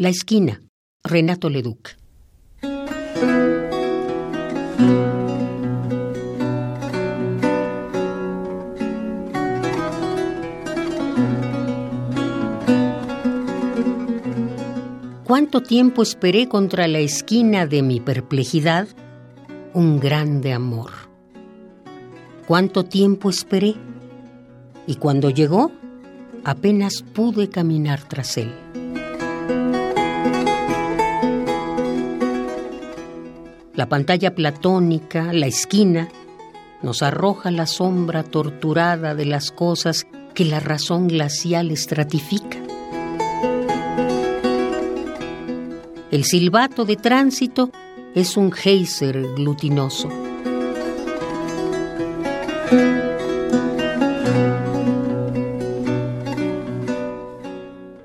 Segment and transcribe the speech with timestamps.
[0.00, 0.62] La esquina,
[1.04, 1.90] Renato Leduc.
[15.22, 18.88] ¿Cuánto tiempo esperé contra la esquina de mi perplejidad?
[19.74, 20.92] Un grande amor.
[22.46, 23.74] ¿Cuánto tiempo esperé?
[24.86, 25.70] Y cuando llegó,
[26.42, 28.50] apenas pude caminar tras él.
[33.80, 36.10] La pantalla platónica, la esquina,
[36.82, 42.58] nos arroja la sombra torturada de las cosas que la razón glacial estratifica.
[46.10, 47.70] El silbato de tránsito
[48.14, 50.10] es un geyser glutinoso.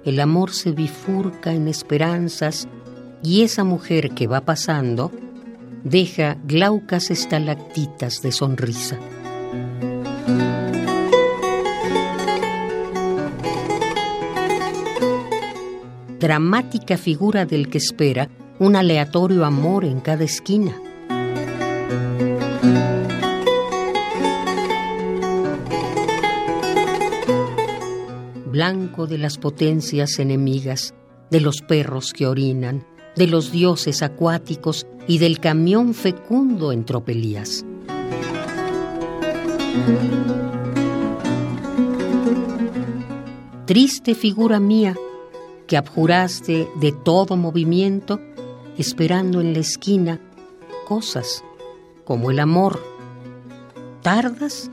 [0.05, 2.65] El amor se bifurca en esperanzas
[3.21, 5.11] y esa mujer que va pasando
[5.85, 8.99] deja glaucas estalactitas de sonrisa.
[16.19, 20.75] Dramática figura del que espera un aleatorio amor en cada esquina.
[28.47, 30.95] Blanco de las potencias enemigas,
[31.29, 32.83] de los perros que orinan,
[33.15, 37.65] de los dioses acuáticos y del camión fecundo en tropelías.
[43.65, 44.95] Triste figura mía,
[45.67, 48.19] que abjuraste de todo movimiento,
[48.77, 50.19] esperando en la esquina
[50.87, 51.43] cosas
[52.03, 52.79] como el amor,
[54.01, 54.69] tardas,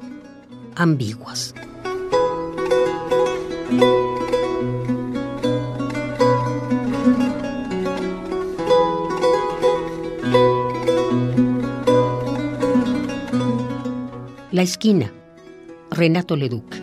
[0.77, 1.55] ambiguas.
[14.53, 15.11] La esquina,
[15.91, 16.77] Renato Leduc.